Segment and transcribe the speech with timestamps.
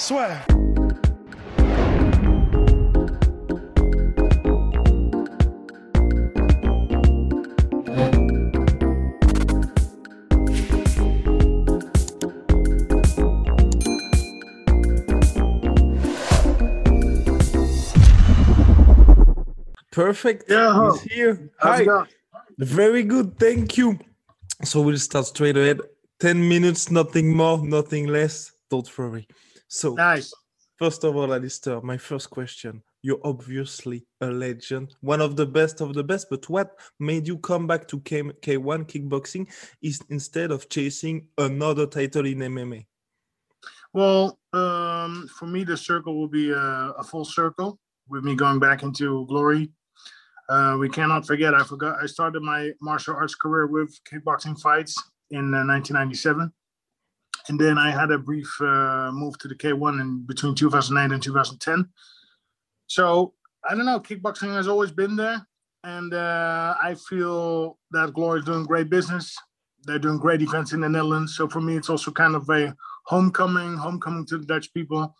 [0.00, 0.42] Swear.
[19.92, 20.44] Perfect.
[20.48, 20.92] Yeah.
[20.92, 21.50] He's here.
[21.58, 21.86] Hi.
[22.58, 23.38] Very good.
[23.38, 23.98] Thank you.
[24.64, 25.80] So we'll start straight ahead.
[26.20, 28.52] 10 minutes, nothing more, nothing less.
[28.70, 29.28] Don't worry.
[29.70, 30.34] So, Nice.
[30.76, 32.82] first of all, Alistair, my first question.
[33.02, 37.38] You're obviously a legend, one of the best of the best, but what made you
[37.38, 39.48] come back to K- K1 kickboxing
[39.80, 42.84] is instead of chasing another title in MMA?
[43.92, 48.58] Well, um, for me, the circle will be a, a full circle with me going
[48.58, 49.70] back into glory.
[50.48, 51.54] Uh, we cannot forget.
[51.54, 52.02] I forgot.
[52.02, 56.52] I started my martial arts career with kickboxing fights in uh, 1997,
[57.50, 61.20] and then I had a brief uh, move to the K1 in between 2009 and
[61.20, 61.84] 2010.
[62.86, 63.34] So
[63.68, 63.98] I don't know.
[63.98, 65.44] Kickboxing has always been there,
[65.82, 69.36] and uh, I feel that Glory is doing great business.
[69.82, 71.34] They're doing great events in the Netherlands.
[71.36, 72.72] So for me, it's also kind of a
[73.06, 75.12] homecoming, homecoming to the Dutch people.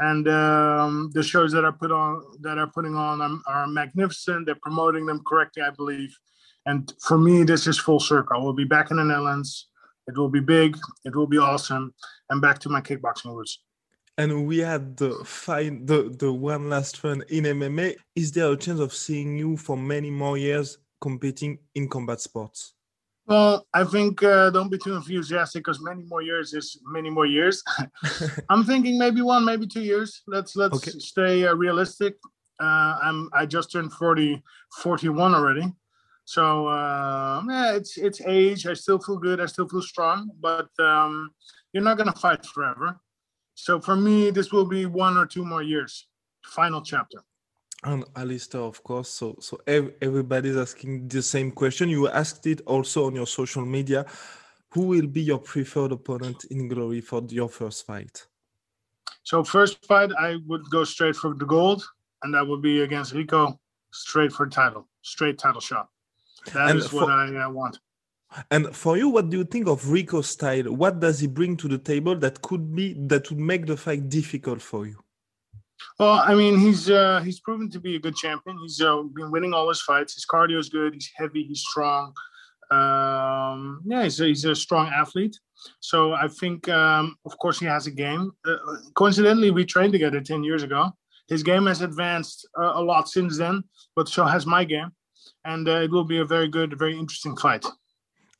[0.00, 4.46] And um, the shows that are put on, that are putting on, um, are magnificent.
[4.46, 6.18] They're promoting them correctly, I believe.
[6.66, 8.42] And for me, this is full circle.
[8.42, 9.68] We'll be back in the Netherlands.
[10.06, 10.76] It will be big.
[11.04, 11.92] It will be awesome.
[12.30, 13.60] And back to my kickboxing roots.
[14.18, 17.96] And we had the fine, the, the one last run in MMA.
[18.14, 22.72] Is there a chance of seeing you for many more years competing in combat sports?
[23.26, 27.26] Well, I think uh, don't be too enthusiastic because many more years is many more
[27.26, 27.62] years.
[28.48, 30.22] I'm thinking maybe one, maybe two years.
[30.28, 30.92] Let's let's Okay.
[30.98, 32.14] stay uh, realistic.
[32.60, 34.40] Uh, I'm I just turned 40,
[34.80, 35.64] 41 already.
[36.26, 38.66] So uh, yeah, it's it's age.
[38.66, 39.40] I still feel good.
[39.40, 41.30] I still feel strong, but um,
[41.72, 42.98] you're not gonna fight forever.
[43.54, 46.08] So for me, this will be one or two more years.
[46.44, 47.22] Final chapter.
[47.84, 49.08] And Alistair, of course.
[49.08, 51.88] So, so ev- everybody's asking the same question.
[51.88, 54.04] You asked it also on your social media.
[54.70, 58.26] Who will be your preferred opponent in Glory for your first fight?
[59.22, 61.84] So first fight, I would go straight for the gold,
[62.22, 63.60] and that would be against Rico,
[63.92, 65.88] straight for title, straight title shot.
[66.54, 67.78] That is And what for- I uh, want.
[68.50, 70.64] And for you, what do you think of Rico's style?
[70.64, 74.08] What does he bring to the table that could be that would make the fight
[74.08, 74.98] difficult for you?
[75.98, 78.58] Well, I mean, he's uh, he's proven to be a good champion.
[78.60, 80.14] He's uh, been winning all his fights.
[80.14, 80.92] His cardio is good.
[80.94, 81.44] He's heavy.
[81.44, 82.12] He's strong.
[82.70, 85.38] Um, yeah, he's a, he's a strong athlete.
[85.80, 88.32] So I think, um, of course, he has a game.
[88.46, 88.56] Uh,
[88.94, 90.90] coincidentally, we trained together ten years ago.
[91.28, 93.62] His game has advanced uh, a lot since then,
[93.94, 94.90] but so has my game,
[95.44, 97.64] and uh, it will be a very good, very interesting fight.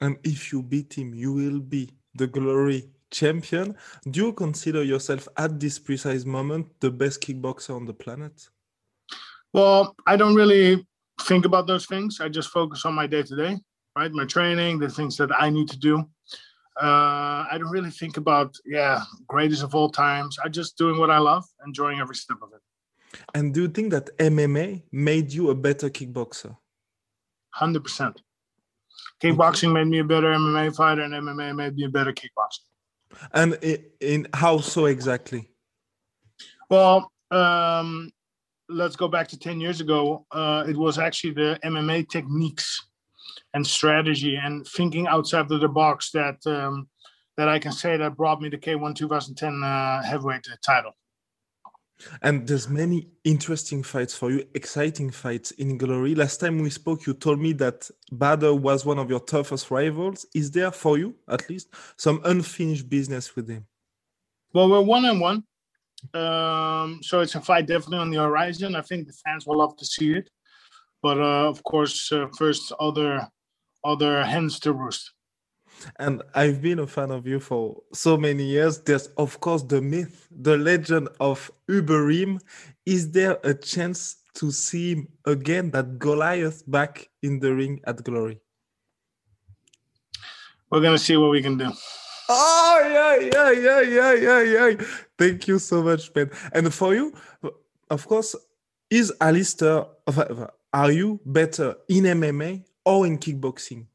[0.00, 3.76] And if you beat him, you will be the Glory champion.
[4.10, 8.48] Do you consider yourself at this precise moment the best kickboxer on the planet?
[9.52, 10.86] Well, I don't really
[11.22, 12.20] think about those things.
[12.20, 13.56] I just focus on my day to day,
[13.96, 14.12] right?
[14.12, 16.04] My training, the things that I need to do.
[16.80, 20.36] Uh, I don't really think about, yeah, greatest of all times.
[20.44, 22.60] I'm just doing what I love, enjoying every step of it.
[23.34, 26.54] And do you think that MMA made you a better kickboxer?
[27.60, 28.16] 100%.
[29.22, 32.60] Kickboxing made me a better MMA fighter, and MMA made me a better kickboxer.
[33.32, 33.54] And
[34.00, 35.50] in how so exactly?
[36.68, 38.10] Well, um,
[38.68, 40.26] let's go back to 10 years ago.
[40.30, 42.86] Uh, it was actually the MMA techniques
[43.54, 46.88] and strategy and thinking outside of the box that um,
[47.36, 50.92] that I can say that brought me the K1 2010 uh, heavyweight title.
[52.22, 56.14] And there's many interesting fights for you, exciting fights in Glory.
[56.14, 60.26] Last time we spoke, you told me that Bader was one of your toughest rivals.
[60.34, 63.66] Is there for you, at least, some unfinished business with him?
[64.52, 65.44] Well, we're one on one.
[66.14, 68.76] Um, so it's a fight definitely on the horizon.
[68.76, 70.30] I think the fans will love to see it.
[71.02, 73.26] But uh, of course, uh, first other
[73.84, 75.12] other hens to roost.
[75.98, 78.78] And I've been a fan of you for so many years.
[78.80, 82.40] There's, of course, the myth, the legend of Ubereem.
[82.84, 88.04] Is there a chance to see him again, that Goliath back in the ring at
[88.04, 88.40] Glory?
[90.70, 91.72] We're gonna see what we can do.
[92.28, 94.86] Oh yeah, yeah, yeah, yeah, yeah, yeah.
[95.16, 96.30] Thank you so much, Ben.
[96.52, 97.14] And for you,
[97.88, 98.34] of course,
[98.90, 99.86] is Alistair?
[100.72, 103.86] Are you better in MMA or in kickboxing?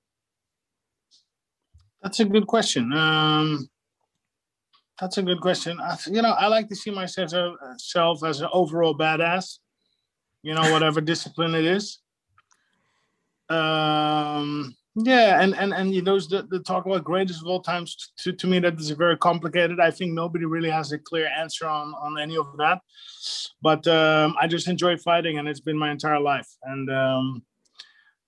[2.02, 2.92] That's a good question.
[2.94, 3.70] Um,
[5.00, 5.80] that's a good question.
[5.80, 9.60] I, you know, I like to see myself as an overall badass.
[10.44, 12.00] You know, whatever discipline it is.
[13.50, 18.12] Um, yeah, and and and you know, the, the talk about greatest of all times.
[18.20, 19.80] To, to me, that is very complicated.
[19.80, 22.80] I think nobody really has a clear answer on on any of that.
[23.62, 26.48] But um, I just enjoy fighting, and it's been my entire life.
[26.64, 27.44] And um,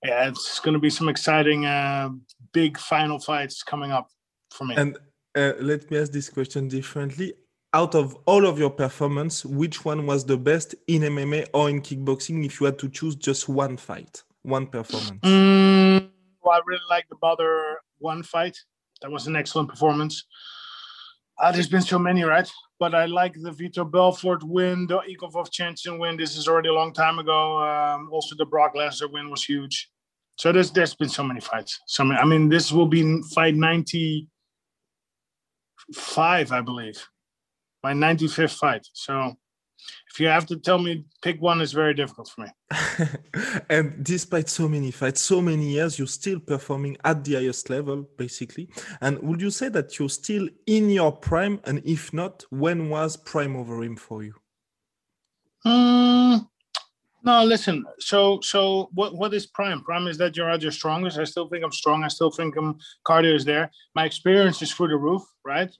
[0.03, 2.09] yeah, it's going to be some exciting, uh,
[2.53, 4.07] big final fights coming up
[4.51, 4.75] for me.
[4.75, 4.97] And
[5.35, 7.33] uh, let me ask this question differently.
[7.73, 11.81] Out of all of your performance, which one was the best in MMA or in
[11.81, 12.45] kickboxing?
[12.45, 15.19] If you had to choose just one fight, one performance.
[15.23, 16.09] Mm,
[16.43, 18.55] well, I really like the Badr one fight.
[19.01, 20.23] That was an excellent performance.
[21.41, 22.49] Uh, there's been so many, right?
[22.79, 26.15] But I like the Vitor Belfort win, the Igor Vovchanchyn win.
[26.15, 27.57] This is already a long time ago.
[27.59, 29.89] Um, also, the Brock Lesnar win was huge.
[30.35, 31.79] So there's there's been so many fights.
[31.87, 34.27] So many, I mean, this will be fight ninety
[35.93, 37.05] five, I believe,
[37.83, 38.87] my 95th fight.
[38.93, 39.33] So
[40.11, 43.07] if you have to tell me pick one, it's very difficult for me.
[43.69, 48.07] and despite so many fights, so many years, you're still performing at the highest level,
[48.17, 48.69] basically.
[49.01, 51.59] And would you say that you're still in your prime?
[51.65, 54.35] And if not, when was prime over him for you?
[55.65, 56.49] Um,
[57.23, 57.85] no, listen.
[57.99, 59.15] So, so what?
[59.15, 59.81] What is prime?
[59.81, 61.17] Prime is that you're at your strongest.
[61.17, 62.03] I still think I'm strong.
[62.03, 62.77] I still think I'm
[63.07, 63.71] cardio is there.
[63.95, 65.71] My experience is through the roof, right?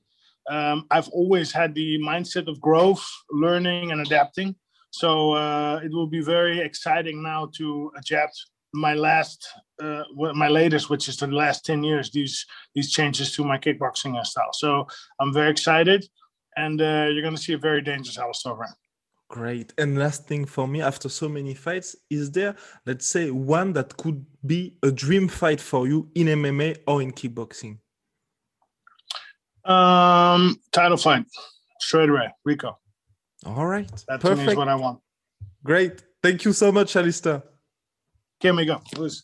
[0.50, 4.56] Um, I've always had the mindset of growth, learning, and adapting.
[4.92, 8.40] So uh, it will be very exciting now to adapt
[8.74, 9.48] my last,
[9.82, 12.10] uh, my latest, which is the last ten years.
[12.12, 14.54] These these changes to my kickboxing style.
[14.54, 14.88] So
[15.20, 16.06] I'm very excited,
[16.56, 18.56] and uh, you're going to see a very dangerous Alistair.
[19.34, 19.74] Great.
[19.80, 23.98] And last thing for me, after so many fights, is there, let's say, one that
[23.98, 27.80] could be a dream fight for you in MMA or in kickboxing?
[29.66, 31.26] Um, title fight,
[31.80, 32.78] straight away, Rico.
[33.44, 33.90] All right.
[34.08, 34.52] That Perfect.
[34.52, 35.00] is what I want.
[35.64, 36.04] Great.
[36.22, 37.42] Thank you so much, Alistair.
[38.40, 39.24] Here we go, please.